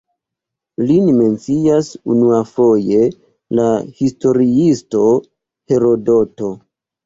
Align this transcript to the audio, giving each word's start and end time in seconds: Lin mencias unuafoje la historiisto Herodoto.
Lin 0.91 1.11
mencias 1.17 1.89
unuafoje 2.15 3.03
la 3.61 3.69
historiisto 4.03 5.07
Herodoto. 5.15 6.55